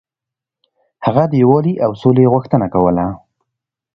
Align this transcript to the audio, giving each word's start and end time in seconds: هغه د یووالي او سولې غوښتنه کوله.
هغه 1.05 1.23
د 1.27 1.33
یووالي 1.41 1.73
او 1.85 1.91
سولې 2.01 2.25
غوښتنه 2.33 2.67
کوله. 2.73 3.05